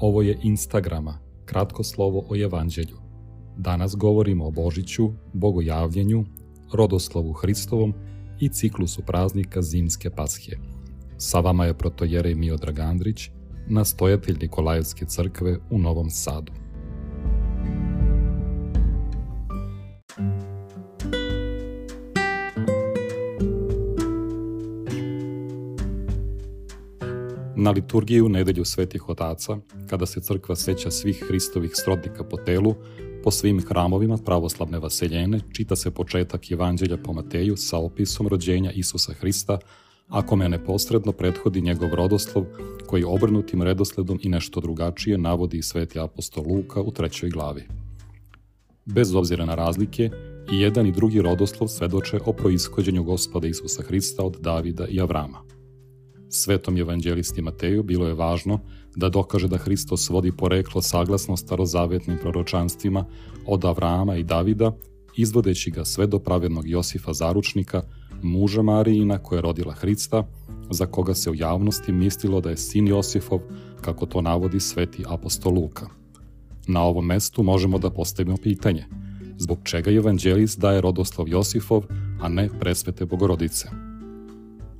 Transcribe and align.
Ovo 0.00 0.22
je 0.22 0.38
Instagrama, 0.42 1.18
kratko 1.44 1.82
slovo 1.82 2.26
o 2.30 2.36
Evanđelju. 2.36 2.96
Danas 3.56 3.96
govorimo 3.96 4.46
o 4.46 4.50
Božiću, 4.50 5.10
Bogojavljenju, 5.32 6.24
rodoslovu 6.72 7.32
Hristovom 7.32 7.94
i 8.40 8.48
ciklusu 8.48 9.02
praznika 9.02 9.62
Zimske 9.62 10.10
pashe. 10.10 10.56
Sa 11.18 11.40
vama 11.40 11.64
je 11.64 11.74
protojerej 11.74 12.34
Miodrag 12.34 12.78
Andrić, 12.78 13.30
nastojatelj 13.68 14.36
Nikolajevske 14.40 15.06
crkve 15.06 15.58
u 15.70 15.78
Novom 15.78 16.10
Sadu. 16.10 16.52
Na 27.58 27.70
liturgiju 27.70 28.28
nedelju 28.28 28.64
svetih 28.64 29.08
otaca, 29.08 29.58
kada 29.90 30.06
se 30.06 30.20
crkva 30.20 30.56
seća 30.56 30.90
svih 30.90 31.24
Hristovih 31.28 31.70
srodnika 31.74 32.24
po 32.24 32.36
telu, 32.36 32.74
po 33.24 33.30
svim 33.30 33.62
hramovima 33.68 34.16
pravoslavne 34.16 34.78
vaseljene 34.78 35.40
čita 35.52 35.76
se 35.76 35.90
početak 35.90 36.50
Evanđelja 36.50 36.96
po 36.96 37.12
Mateju 37.12 37.56
sa 37.56 37.78
opisom 37.78 38.28
rođenja 38.28 38.72
Isusa 38.72 39.12
Hrista, 39.12 39.58
a 40.08 40.26
kome 40.26 40.48
neposredno 40.48 41.12
prethodi 41.12 41.60
njegov 41.60 41.94
rodoslov, 41.94 42.44
koji 42.86 43.04
obrnutim 43.04 43.62
redosledom 43.62 44.18
i 44.22 44.28
nešto 44.28 44.60
drugačije 44.60 45.18
navodi 45.18 45.62
sveti 45.62 45.98
apostol 45.98 46.44
Luka 46.48 46.80
u 46.80 46.90
trećoj 46.90 47.30
glavi. 47.30 47.62
Bez 48.84 49.14
obzira 49.14 49.44
na 49.44 49.54
razlike, 49.54 50.10
i 50.52 50.60
jedan 50.60 50.86
i 50.86 50.92
drugi 50.92 51.22
rodoslov 51.22 51.68
svedoče 51.68 52.20
o 52.26 52.32
proishođenju 52.32 53.02
gospoda 53.02 53.48
Isusa 53.48 53.82
Hrista 53.82 54.22
od 54.22 54.36
Davida 54.40 54.86
i 54.88 55.00
Avrama. 55.00 55.55
Svetom 56.28 56.76
evanđelisti 56.76 57.42
Mateju 57.42 57.82
bilo 57.82 58.06
je 58.06 58.14
važno 58.14 58.60
da 58.96 59.08
dokaže 59.08 59.48
da 59.48 59.56
Hristos 59.56 60.10
vodi 60.10 60.32
poreklo 60.32 60.82
saglasno 60.82 61.36
starozavetnim 61.36 62.18
proročanstvima 62.22 63.04
od 63.46 63.64
Avrama 63.64 64.16
i 64.16 64.22
Davida, 64.22 64.72
izvodeći 65.16 65.70
ga 65.70 65.84
sve 65.84 66.06
do 66.06 66.18
pravednog 66.18 66.68
Josifa 66.68 67.12
Zaručnika, 67.12 67.82
muža 68.22 68.62
Marijina 68.62 69.18
koja 69.18 69.36
je 69.36 69.42
rodila 69.42 69.72
Hrista, 69.72 70.26
za 70.70 70.86
koga 70.86 71.14
se 71.14 71.30
u 71.30 71.34
javnosti 71.34 71.92
mislilo 71.92 72.40
da 72.40 72.50
je 72.50 72.56
sin 72.56 72.88
Josifov, 72.88 73.40
kako 73.80 74.06
to 74.06 74.20
navodi 74.20 74.60
sveti 74.60 75.04
apostol 75.08 75.54
Luka. 75.54 75.86
Na 76.68 76.82
ovom 76.82 77.06
mestu 77.06 77.42
možemo 77.42 77.78
da 77.78 77.90
postavimo 77.90 78.36
pitanje, 78.36 78.84
zbog 79.38 79.58
čega 79.64 79.90
evanđelist 79.90 80.60
daje 80.60 80.80
rodoslov 80.80 81.28
Josifov, 81.28 81.84
a 82.20 82.28
ne 82.28 82.48
presvete 82.60 83.04
bogorodice? 83.04 83.85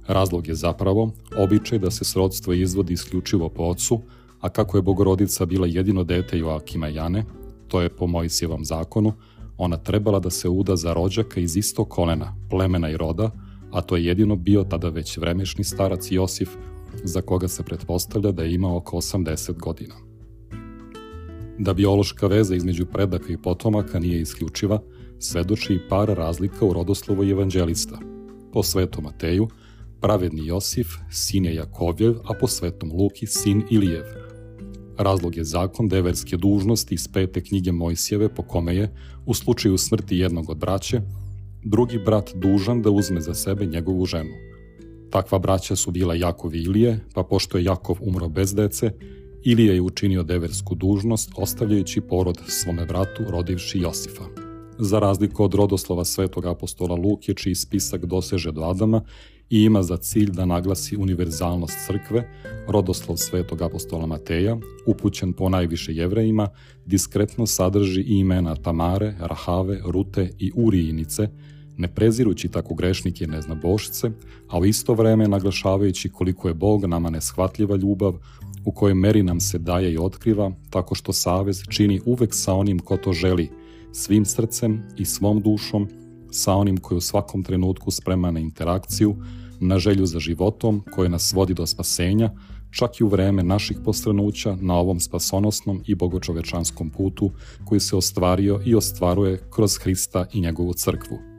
Razlog 0.08 0.48
je 0.48 0.54
zapravo 0.54 1.12
običaj 1.36 1.78
da 1.78 1.90
se 1.90 2.04
srodstvo 2.04 2.52
izvodi 2.52 2.92
isključivo 2.92 3.48
po 3.48 3.62
ocu, 3.62 4.00
a 4.40 4.48
kako 4.48 4.78
je 4.78 4.82
bogorodica 4.82 5.46
bila 5.46 5.66
jedino 5.66 6.04
dete 6.04 6.38
Joakima 6.38 6.88
Jane, 6.88 7.24
to 7.68 7.80
je 7.80 7.88
po 7.88 8.06
Mojsijevom 8.06 8.64
zakonu, 8.64 9.12
ona 9.58 9.76
trebala 9.76 10.20
da 10.20 10.30
se 10.30 10.48
uda 10.48 10.76
za 10.76 10.92
rođaka 10.92 11.40
iz 11.40 11.56
istog 11.56 11.88
kolena, 11.88 12.36
plemena 12.50 12.90
i 12.90 12.96
roda, 12.96 13.30
a 13.70 13.82
to 13.82 13.96
je 13.96 14.04
jedino 14.04 14.36
bio 14.36 14.64
tada 14.64 14.88
već 14.88 15.16
vremešni 15.16 15.64
starac 15.64 16.10
Josif, 16.10 16.48
za 17.04 17.20
koga 17.20 17.48
se 17.48 17.62
pretpostavlja 17.62 18.32
da 18.32 18.42
je 18.42 18.54
imao 18.54 18.76
oko 18.76 18.96
80 18.96 19.58
godina. 19.58 19.94
Da 21.58 21.74
biološka 21.74 22.26
veza 22.26 22.54
između 22.54 22.86
predaka 22.86 23.32
i 23.32 23.42
potomaka 23.42 23.98
nije 23.98 24.20
isključiva, 24.20 24.80
svedoči 25.18 25.74
i 25.74 25.88
par 25.88 26.08
razlika 26.08 26.66
u 26.66 26.72
rodoslovu 26.72 27.24
evanđelista. 27.24 27.98
Po 28.52 28.62
svetom 28.62 29.04
Mateju, 29.04 29.48
pravedni 30.00 30.46
Josif, 30.46 30.86
sin 31.10 31.44
je 31.44 31.54
Jakovljev, 31.54 32.14
a 32.24 32.34
po 32.40 32.48
svetom 32.48 32.92
Luki, 32.92 33.26
sin 33.26 33.62
Ilijev. 33.70 34.04
Razlog 34.98 35.36
je 35.36 35.44
zakon 35.44 35.88
deverske 35.88 36.36
dužnosti 36.36 36.94
iz 36.94 37.08
pete 37.08 37.40
knjige 37.40 37.72
Mojsijeve 37.72 38.34
po 38.34 38.42
kome 38.42 38.76
je, 38.76 38.94
u 39.26 39.34
slučaju 39.34 39.78
smrti 39.78 40.18
jednog 40.18 40.50
od 40.50 40.58
braće, 40.58 41.00
drugi 41.64 41.98
brat 41.98 42.30
dužan 42.34 42.82
da 42.82 42.90
uzme 42.90 43.20
za 43.20 43.34
sebe 43.34 43.66
njegovu 43.66 44.06
ženu. 44.06 44.34
Takva 45.10 45.38
braća 45.38 45.76
su 45.76 45.90
bila 45.90 46.14
Jakov 46.14 46.54
i 46.54 46.62
Ilije, 46.62 47.00
pa 47.14 47.22
pošto 47.22 47.58
je 47.58 47.64
Jakov 47.64 47.96
umro 48.00 48.28
bez 48.28 48.54
dece, 48.54 48.90
Ilije 49.44 49.74
je 49.74 49.80
učinio 49.80 50.22
deversku 50.22 50.74
dužnost 50.74 51.30
ostavljajući 51.36 52.00
porod 52.00 52.38
svome 52.46 52.86
bratu 52.86 53.22
rodivši 53.28 53.78
Josifa. 53.78 54.45
Za 54.78 54.98
razliku 54.98 55.44
od 55.44 55.54
rodoslova 55.54 56.04
svetog 56.04 56.46
apostola 56.46 56.94
Luke, 56.94 57.34
čiji 57.34 57.54
spisak 57.54 58.04
doseže 58.04 58.52
do 58.52 58.62
Adama 58.62 59.02
i 59.50 59.62
ima 59.62 59.82
za 59.82 59.96
cilj 59.96 60.30
da 60.30 60.44
naglasi 60.44 60.96
univerzalnost 60.96 61.78
crkve, 61.86 62.28
rodoslov 62.68 63.16
svetog 63.16 63.62
apostola 63.62 64.06
Mateja, 64.06 64.56
upućen 64.86 65.32
po 65.32 65.48
najviše 65.48 65.94
jevrejima, 65.94 66.48
diskretno 66.86 67.46
sadrži 67.46 68.00
i 68.00 68.18
imena 68.18 68.56
Tamare, 68.56 69.14
Rahave, 69.20 69.80
Rute 69.84 70.30
i 70.38 70.52
Urijinice, 70.54 71.28
ne 71.76 71.94
prezirući 71.94 72.48
tako 72.48 72.74
grešnike 72.74 73.24
i 73.24 73.28
bošice, 73.62 74.10
a 74.48 74.58
u 74.58 74.64
isto 74.64 74.94
vreme 74.94 75.28
naglašavajući 75.28 76.08
koliko 76.08 76.48
je 76.48 76.54
Bog 76.54 76.84
nama 76.84 77.10
neshvatljiva 77.10 77.76
ljubav, 77.76 78.14
u 78.64 78.72
kojoj 78.72 78.94
meri 78.94 79.22
nam 79.22 79.40
se 79.40 79.58
daje 79.58 79.92
i 79.92 79.98
otkriva, 79.98 80.52
tako 80.70 80.94
što 80.94 81.12
savez 81.12 81.62
čini 81.70 82.00
uvek 82.04 82.34
sa 82.34 82.54
onim 82.54 82.78
ko 82.78 82.96
to 82.96 83.12
želi, 83.12 83.50
svim 83.92 84.24
srcem 84.24 84.82
i 84.96 85.04
svom 85.04 85.40
dušom, 85.40 85.88
sa 86.30 86.54
onim 86.54 86.76
koji 86.76 86.98
u 86.98 87.00
svakom 87.00 87.42
trenutku 87.42 87.90
sprema 87.90 88.30
na 88.30 88.40
interakciju, 88.40 89.16
na 89.60 89.78
želju 89.78 90.06
za 90.06 90.18
životom 90.18 90.82
koje 90.94 91.08
nas 91.08 91.32
vodi 91.32 91.54
do 91.54 91.66
spasenja, 91.66 92.30
čak 92.70 93.00
i 93.00 93.04
u 93.04 93.08
vreme 93.08 93.42
naših 93.42 93.78
postranuća 93.84 94.56
na 94.60 94.74
ovom 94.74 95.00
spasonosnom 95.00 95.82
i 95.86 95.94
bogočovečanskom 95.94 96.90
putu 96.90 97.30
koji 97.64 97.80
se 97.80 97.96
ostvario 97.96 98.60
i 98.64 98.74
ostvaruje 98.74 99.40
kroz 99.54 99.78
Hrista 99.78 100.26
i 100.32 100.40
njegovu 100.40 100.72
crkvu. 100.72 101.35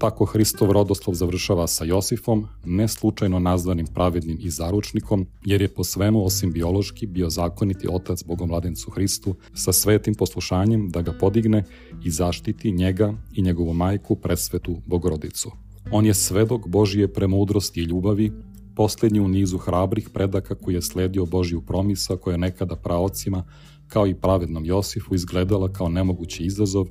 Tako 0.00 0.24
Hristov 0.24 0.72
rodoslov 0.72 1.12
završava 1.14 1.66
sa 1.68 1.84
Josifom, 1.84 2.46
ne 2.64 2.88
slučajno 2.88 3.38
nazvanim 3.38 3.86
pravednim 3.86 4.38
i 4.40 4.50
zaručnikom, 4.50 5.26
jer 5.44 5.62
je 5.62 5.68
po 5.68 5.84
svemu 5.84 6.24
osim 6.24 6.52
biološki 6.52 7.06
bio 7.06 7.30
zakoniti 7.30 7.88
otac 7.90 8.24
Bogomladencu 8.24 8.90
Hristu 8.90 9.34
sa 9.54 9.72
svetim 9.72 10.14
poslušanjem 10.14 10.88
da 10.90 11.02
ga 11.02 11.12
podigne 11.12 11.64
i 12.04 12.10
zaštiti 12.10 12.72
njega 12.72 13.12
i 13.32 13.42
njegovu 13.42 13.74
majku 13.74 14.16
presvetu 14.16 14.76
Bogorodicu. 14.86 15.50
On 15.92 16.06
je 16.06 16.14
svedok 16.14 16.66
Božije 16.66 17.12
premudrosti 17.12 17.80
i 17.80 17.84
ljubavi, 17.84 18.32
poslednji 18.76 19.20
u 19.20 19.28
nizu 19.28 19.58
hrabrih 19.58 20.08
predaka 20.08 20.54
koji 20.54 20.74
je 20.74 20.82
sledio 20.82 21.26
Božiju 21.26 21.60
promisa 21.60 22.16
koja 22.16 22.34
je 22.34 22.38
nekada 22.38 22.76
praocima, 22.76 23.44
kao 23.88 24.06
i 24.06 24.14
pravednom 24.14 24.64
Josifu, 24.64 25.14
izgledala 25.14 25.72
kao 25.72 25.88
nemogući 25.88 26.44
izazov, 26.44 26.86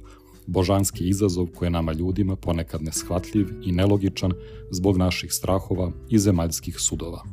božanski 0.49 1.07
izazov 1.09 1.47
koji 1.55 1.67
je 1.67 1.71
nama 1.71 1.93
ljudima 1.93 2.35
ponekad 2.35 2.81
neshvatljiv 2.81 3.47
i 3.63 3.71
nelogičan 3.71 4.31
zbog 4.71 4.97
naših 4.97 5.33
strahova 5.33 5.91
i 6.09 6.19
zemaljskih 6.19 6.79
sudova. 6.79 7.23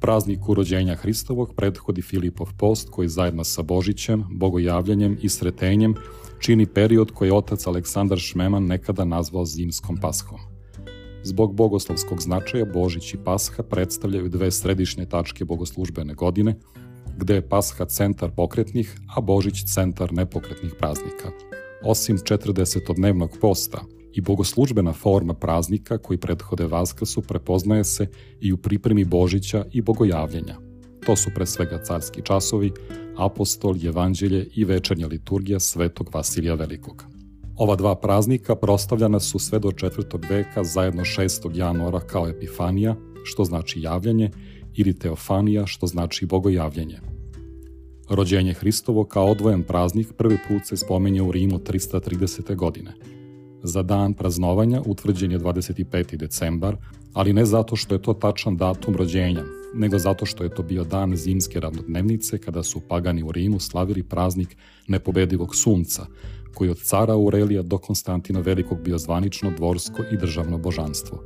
Prazniku 0.00 0.54
rođenja 0.54 0.94
Hristovog 0.94 1.54
prethodi 1.56 2.02
Filipov 2.02 2.46
post 2.58 2.88
koji 2.90 3.08
zajedno 3.08 3.44
sa 3.44 3.62
Božićem, 3.62 4.24
bogojavljanjem 4.30 5.18
i 5.22 5.28
sretenjem 5.28 5.94
čini 6.38 6.66
period 6.66 7.10
koji 7.10 7.28
je 7.28 7.34
otac 7.34 7.66
Aleksandar 7.66 8.18
Šmeman 8.18 8.66
nekada 8.66 9.04
nazvao 9.04 9.44
zimskom 9.44 9.96
paschom. 9.96 10.38
Zbog 11.22 11.54
bogoslovskog 11.54 12.20
značaja 12.20 12.64
Božić 12.64 13.14
i 13.14 13.18
Pasha 13.24 13.62
predstavljaju 13.62 14.28
dve 14.28 14.50
središnje 14.50 15.06
tačke 15.06 15.44
bogoslužbene 15.44 16.14
godine, 16.14 16.56
gde 17.16 17.34
je 17.34 17.48
Pasha 17.48 17.84
centar 17.84 18.30
pokretnih, 18.36 18.96
a 19.16 19.20
Božić 19.20 19.64
centar 19.74 20.12
nepokretnih 20.12 20.74
praznika. 20.78 21.30
Osim 21.82 22.18
40-dnevnog 22.18 23.28
posta 23.40 23.84
i 24.12 24.20
bogoslužbena 24.20 24.92
forma 24.92 25.34
praznika 25.34 25.98
koji 25.98 26.18
prethode 26.18 26.66
Vaskrsu 26.66 27.22
prepoznaje 27.22 27.84
se 27.84 28.06
i 28.40 28.52
u 28.52 28.56
pripremi 28.56 29.04
Božića 29.04 29.64
i 29.72 29.80
bogojavljenja. 29.80 30.56
To 31.06 31.16
su 31.16 31.30
pre 31.34 31.46
svega 31.46 31.82
carski 31.84 32.22
časovi, 32.22 32.72
apostol, 33.16 33.76
evanđelje 33.84 34.48
i 34.54 34.64
večernja 34.64 35.06
liturgija 35.06 35.60
svetog 35.60 36.10
Vasilija 36.14 36.54
Velikog. 36.54 37.04
Ova 37.56 37.76
dva 37.76 37.94
praznika 37.94 38.56
prostavljana 38.56 39.20
su 39.20 39.38
sve 39.38 39.58
do 39.58 39.68
4. 39.68 40.30
veka 40.30 40.64
zajedno 40.64 41.02
6. 41.02 41.56
januara 41.56 42.00
kao 42.00 42.28
Epifanija, 42.28 42.96
što 43.24 43.44
znači 43.44 43.80
javljanje, 43.80 44.30
ili 44.74 44.98
Teofanija, 44.98 45.66
što 45.66 45.86
znači 45.86 46.26
bogojavljanje. 46.26 47.09
Rođenje 48.10 48.54
Hristovo 48.54 49.04
kao 49.04 49.26
odvojen 49.26 49.62
praznik 49.62 50.12
prvi 50.12 50.38
put 50.48 50.66
se 50.66 50.76
spomenje 50.76 51.22
u 51.22 51.32
Rimu 51.32 51.58
330. 51.58 52.56
godine. 52.56 52.92
Za 53.62 53.82
dan 53.82 54.14
praznovanja 54.14 54.82
utvrđen 54.86 55.32
je 55.32 55.38
25. 55.38 56.16
decembar, 56.16 56.76
ali 57.12 57.32
ne 57.32 57.44
zato 57.44 57.76
što 57.76 57.94
je 57.94 58.02
to 58.02 58.14
tačan 58.14 58.56
datum 58.56 58.96
rođenja, 58.96 59.44
nego 59.74 59.98
zato 59.98 60.26
što 60.26 60.44
je 60.44 60.54
to 60.54 60.62
bio 60.62 60.84
dan 60.84 61.16
zimske 61.16 61.60
ravnodnevnice 61.60 62.38
kada 62.38 62.62
su 62.62 62.80
pagani 62.88 63.22
u 63.22 63.32
Rimu 63.32 63.60
slavili 63.60 64.02
praznik 64.02 64.56
nepobedivog 64.88 65.56
sunca, 65.56 66.06
koji 66.54 66.70
od 66.70 66.78
cara 66.78 67.12
Aurelija 67.12 67.62
do 67.62 67.78
Konstantina 67.78 68.40
Velikog 68.40 68.78
bio 68.80 68.98
zvanično 68.98 69.52
dvorsko 69.56 70.02
i 70.12 70.16
državno 70.16 70.58
božanstvo. 70.58 71.22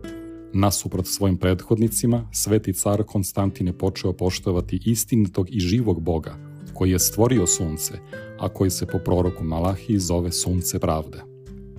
Nasuprot 0.52 1.06
svojim 1.06 1.36
prethodnicima, 1.36 2.28
sveti 2.32 2.72
car 2.72 3.02
Konstantin 3.02 3.66
je 3.66 3.78
počeo 3.78 4.12
poštovati 4.12 4.80
istinitog 4.84 5.54
i 5.54 5.60
živog 5.60 6.00
boga, 6.00 6.43
koji 6.74 6.90
je 6.90 6.98
stvorio 6.98 7.46
sunce, 7.46 7.94
a 8.38 8.48
koji 8.48 8.70
se 8.70 8.86
po 8.86 8.98
proroku 8.98 9.44
Malahiji 9.44 9.98
zove 9.98 10.32
sunce 10.32 10.78
pravde. 10.78 11.18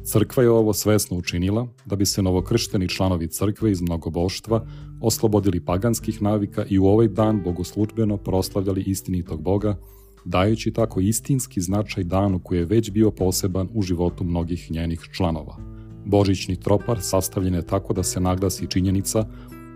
Crkva 0.03 0.43
je 0.43 0.49
ovo 0.49 0.73
svesno 0.73 1.17
učinila 1.17 1.67
da 1.85 1.95
bi 1.95 2.05
se 2.05 2.21
novokršteni 2.21 2.89
članovi 2.89 3.27
crkve 3.27 3.71
iz 3.71 3.81
mnogoboštva 3.81 4.67
oslobodili 5.01 5.65
paganskih 5.65 6.21
navika 6.21 6.65
i 6.69 6.79
u 6.79 6.85
ovaj 6.85 7.07
dan 7.07 7.41
bogoslužbeno 7.43 8.17
proslavljali 8.17 8.83
istinitog 8.87 9.41
Boga, 9.41 9.77
dajući 10.25 10.73
tako 10.73 10.99
istinski 10.99 11.61
značaj 11.61 12.03
danu 12.03 12.39
koji 12.39 12.59
je 12.59 12.65
već 12.65 12.91
bio 12.91 13.11
poseban 13.11 13.69
u 13.73 13.81
životu 13.81 14.23
mnogih 14.23 14.71
njenih 14.71 14.99
članova. 15.11 15.57
Božićni 16.05 16.59
tropar 16.59 17.01
sastavljen 17.01 17.55
je 17.55 17.65
tako 17.65 17.93
da 17.93 18.03
se 18.03 18.19
naglasi 18.19 18.67
činjenica 18.67 19.27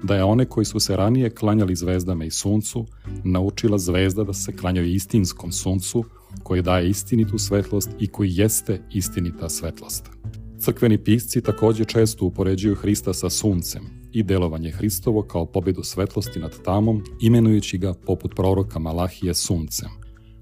da 0.04 0.16
je 0.16 0.24
one 0.24 0.46
koji 0.46 0.66
su 0.66 0.80
se 0.80 0.96
ranije 0.96 1.30
klanjali 1.30 1.75
zvezdama 1.75 2.25
i 2.25 2.31
suncu, 2.31 2.86
naučila 3.24 3.78
zvezda 3.78 4.24
da 4.24 4.34
se 4.34 4.56
klanjaju 4.56 4.88
istinskom 4.88 5.51
suncu, 5.51 6.04
koji 6.44 6.62
daje 6.62 6.90
istinitu 6.90 7.38
svetlost 7.38 7.90
i 8.00 8.07
koji 8.07 8.30
jeste 8.34 8.81
istinita 8.94 9.50
svetlost. 9.50 10.10
Crkveni 10.60 11.04
pisci 11.04 11.42
takođe 11.42 11.86
često 11.86 12.25
upoređuju 12.25 12.75
Hrista 12.75 13.13
sa 13.13 13.30
suncem 13.30 13.84
i 14.12 14.24
delovanje 14.24 14.72
Hristovo 14.72 15.22
kao 15.22 15.46
pobedu 15.46 15.84
svetlosti 15.84 16.40
nad 16.40 16.63
tamom, 16.63 17.04
imenujući 17.22 17.78
ga 17.78 17.94
poput 17.94 18.36
proroka 18.36 18.80
Malahije 18.80 19.34
suncem. 19.34 19.90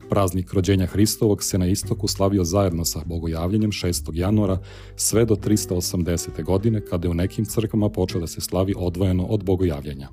Praznik 0.09 0.53
rođenja 0.53 0.85
Hristovog 0.85 1.43
se 1.43 1.57
na 1.57 1.67
istoku 1.67 2.07
slavio 2.07 2.43
zajedno 2.43 2.85
sa 2.85 3.01
bogojavljenjem 3.05 3.71
6. 3.71 4.09
januara 4.13 4.57
sve 4.95 5.25
do 5.25 5.35
380. 5.35 6.43
godine 6.43 6.85
kada 6.85 7.07
je 7.07 7.11
u 7.11 7.13
nekim 7.13 7.45
crkvama 7.45 7.89
počeo 7.89 8.21
da 8.21 8.27
se 8.27 8.41
slavi 8.41 8.73
odvojeno 8.77 9.25
od 9.25 9.43
bogojavljenja. 9.43 10.09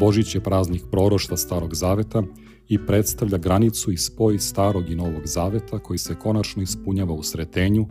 Božić 0.00 0.34
je 0.34 0.40
praznik 0.40 0.82
prorošta 0.90 1.36
Starog 1.36 1.74
Zaveta 1.74 2.22
i 2.68 2.86
predstavlja 2.86 3.38
granicu 3.38 3.92
i 3.92 3.96
spoj 3.96 4.38
Starog 4.38 4.90
i 4.90 4.94
Novog 4.94 5.22
Zaveta 5.24 5.78
koji 5.78 5.98
se 5.98 6.14
konačno 6.14 6.62
ispunjava 6.62 7.12
u 7.12 7.22
sretenju 7.22 7.86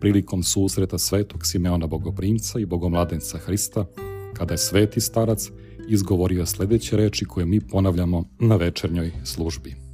prilikom 0.00 0.42
susreta 0.42 0.98
svetog 0.98 1.46
Simeona 1.46 1.86
Bogoprimca 1.86 2.58
i 2.58 2.66
Bogomladenca 2.66 3.38
Hrista, 3.38 3.86
kada 4.34 4.54
je 4.54 4.58
sveti 4.58 5.00
starac 5.00 5.50
izgovorio 5.88 6.46
sledeće 6.46 6.96
reči 6.96 7.24
koje 7.24 7.46
mi 7.46 7.60
ponavljamo 7.60 8.24
na 8.40 8.56
večernjoj 8.56 9.12
službi. 9.24 9.87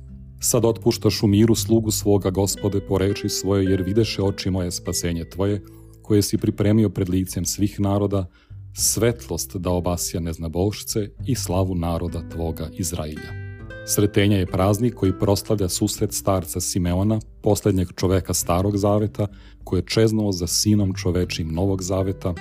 Sad 0.47 0.65
otpuštaš 0.65 1.23
u 1.23 1.27
miru 1.27 1.55
slugu 1.55 1.91
svoga 1.91 2.31
gospode 2.31 2.81
po 2.81 2.99
reči 2.99 3.29
svoje, 3.29 3.65
jer 3.65 3.83
videše 3.83 4.23
oči 4.23 4.51
moje 4.51 4.71
spasenje 4.71 5.25
tvoje, 5.25 5.63
koje 6.03 6.23
si 6.23 6.39
pripremio 6.39 6.91
pred 6.91 7.09
licem 7.09 7.45
svih 7.45 7.81
naroda, 7.81 8.27
svetlost 8.75 9.57
da 9.57 9.71
obasja 9.71 10.21
neznabošce 10.21 11.09
i 11.27 11.35
slavu 11.35 11.75
naroda 11.75 12.29
tvoga 12.29 12.69
Izrailja. 12.73 13.31
Sretenja 13.87 14.37
je 14.37 14.47
praznik 14.47 14.95
koji 14.95 15.19
proslavlja 15.19 15.69
susret 15.69 16.13
starca 16.13 16.61
Simeona, 16.61 17.21
poslednjeg 17.43 17.89
čoveka 17.97 18.35
Starog 18.35 18.77
Zaveta, 18.77 19.27
koji 19.65 19.79
je 19.79 19.87
čeznuo 19.87 20.33
za 20.33 20.47
sinom 20.47 20.95
čovečim 20.95 21.55
Novog 21.55 21.83
Zaveta. 21.83 22.35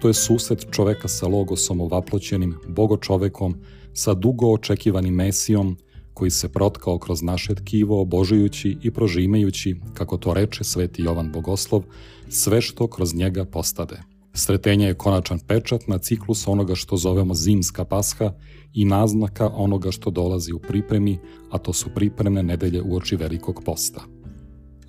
To 0.00 0.08
je 0.08 0.14
susret 0.14 0.66
čoveka 0.70 1.08
sa 1.08 1.26
logosom 1.26 1.80
ovaploćenim, 1.80 2.54
bogočovekom, 2.68 3.56
sa 3.94 4.14
dugo 4.14 4.52
očekivanim 4.52 5.14
mesijom, 5.14 5.76
koji 6.18 6.30
se 6.30 6.48
protkao 6.48 6.98
kroz 6.98 7.22
naše 7.22 7.54
tkivo, 7.54 8.00
obožujući 8.00 8.76
i 8.82 8.90
prožimajući, 8.90 9.76
kako 9.94 10.16
to 10.16 10.34
reče 10.34 10.64
sveti 10.64 11.02
Jovan 11.02 11.32
Bogoslov, 11.32 11.82
sve 12.28 12.60
što 12.60 12.86
kroz 12.86 13.14
njega 13.14 13.44
postade. 13.44 14.02
Sretenje 14.34 14.86
je 14.86 14.94
konačan 14.94 15.38
pečat 15.38 15.86
na 15.86 15.98
ciklus 15.98 16.48
onoga 16.48 16.74
što 16.74 16.96
zovemo 16.96 17.34
zimska 17.34 17.84
pasha 17.84 18.32
i 18.74 18.84
naznaka 18.84 19.50
onoga 19.54 19.90
što 19.90 20.10
dolazi 20.10 20.52
u 20.52 20.58
pripremi, 20.58 21.18
a 21.50 21.58
to 21.58 21.72
su 21.72 21.90
pripremne 21.94 22.42
nedelje 22.42 22.82
uoči 22.82 23.16
velikog 23.16 23.62
posta. 23.64 24.00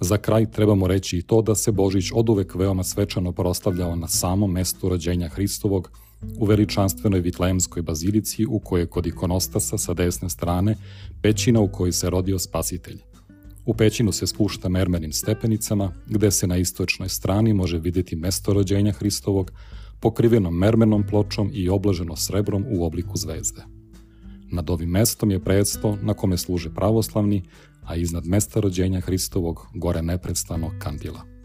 Za 0.01 0.17
kraj 0.17 0.51
trebamo 0.51 0.87
reći 0.87 1.17
i 1.17 1.21
to 1.21 1.41
da 1.41 1.55
se 1.55 1.71
Božić 1.71 2.11
oduvek 2.13 2.55
veoma 2.55 2.83
svečano 2.83 3.31
proslavljao 3.31 3.95
na 3.95 4.07
samom 4.07 4.51
mestu 4.51 4.89
rođenja 4.89 5.27
Hristovog, 5.27 5.91
u 6.39 6.45
veličanstvenoj 6.45 7.19
Vitlejemskoj 7.19 7.81
bazilici 7.81 8.45
u 8.45 8.59
kojoj 8.59 8.87
kod 8.87 9.07
ikonostasa 9.07 9.77
sa 9.77 9.93
desne 9.93 10.29
strane 10.29 10.75
pećina 11.21 11.59
u 11.59 11.67
kojoj 11.67 11.91
se 11.91 12.09
rodio 12.09 12.39
spasitelj. 12.39 12.99
U 13.65 13.73
pećinu 13.73 14.11
se 14.11 14.27
spušta 14.27 14.69
mermenim 14.69 15.11
stepenicama, 15.11 15.93
gde 16.07 16.31
se 16.31 16.47
na 16.47 16.57
istočnoj 16.57 17.09
strani 17.09 17.53
može 17.53 17.77
videti 17.77 18.15
mesto 18.15 18.53
rođenja 18.53 18.91
Hristovog, 18.91 19.51
pokriveno 19.99 20.51
mermenom 20.51 21.03
pločom 21.07 21.51
i 21.53 21.69
oblaženo 21.69 22.15
srebrom 22.15 22.65
u 22.69 22.85
obliku 22.85 23.17
zvezde. 23.17 23.61
Nad 24.51 24.69
ovim 24.69 24.89
mestom 24.89 25.31
je 25.31 25.43
predstvo 25.43 25.97
na 26.01 26.13
kome 26.13 26.37
služe 26.37 26.73
pravoslavni, 26.73 27.43
a 27.83 27.95
iznad 27.95 28.25
mesta 28.25 28.59
rođenja 28.59 29.01
Hristovog 29.01 29.67
gore 29.73 30.01
neprestano 30.01 30.71
kandila. 30.79 31.38